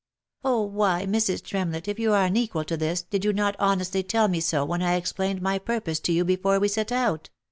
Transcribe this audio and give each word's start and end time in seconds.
"Oh! 0.43 0.63
why, 0.63 1.05
Mrs. 1.05 1.43
Tremlett, 1.43 1.87
if 1.87 1.99
you 1.99 2.11
are 2.11 2.25
unequal 2.25 2.63
to 2.63 2.75
this, 2.75 3.03
did 3.03 3.23
you 3.23 3.31
not 3.33 3.55
honestly 3.59 4.01
tell 4.01 4.29
me 4.29 4.39
so 4.39 4.65
when 4.65 4.81
I 4.81 4.95
explained 4.95 5.43
my 5.43 5.59
purpose 5.59 5.99
to 5.99 6.11
you 6.11 6.25
before 6.25 6.57
we 6.59 6.69
set 6.69 6.91
out?" 6.91 7.29